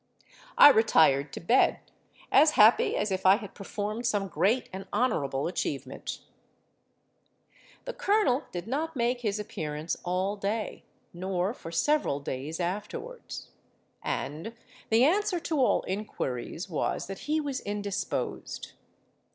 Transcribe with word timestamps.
I 0.57 0.69
retired 0.69 1.31
to 1.33 1.39
bed, 1.39 1.77
as 2.31 2.53
happy 2.53 2.97
as 2.97 3.11
if 3.11 3.23
I 3.23 3.35
had 3.35 3.53
performed 3.53 4.07
some 4.07 4.29
great 4.29 4.67
and 4.73 4.87
honourable 4.91 5.45
achievement. 5.45 6.21
"The 7.85 7.93
colonel 7.93 8.45
did 8.51 8.65
not 8.65 8.95
make 8.95 9.21
his 9.21 9.39
appearance 9.39 9.95
all 10.03 10.37
day—nor 10.37 11.53
for 11.53 11.71
several 11.71 12.19
days 12.19 12.59
afterwards; 12.59 13.49
and 14.01 14.55
the 14.89 15.03
answer 15.03 15.39
to 15.41 15.59
all 15.59 15.83
inquiries 15.87 16.67
was 16.67 17.05
that 17.05 17.19
he 17.29 17.39
was 17.39 17.59
indisposed. 17.59 18.71